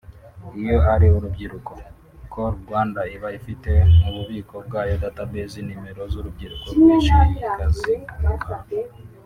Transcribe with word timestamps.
iyo 0.61 0.77
ari 0.93 1.05
urubyiruko 1.17 1.73
Call 2.31 2.53
Rwanda 2.63 3.01
iba 3.15 3.29
ifite 3.39 3.71
mu 4.01 4.09
bubiko 4.15 4.55
bwayo 4.67 4.93
(Data 5.03 5.21
base)nimero 5.31 6.01
z’urubyiruko 6.11 6.65
rwinshi 6.75 7.15
ikaziguha 7.47 8.55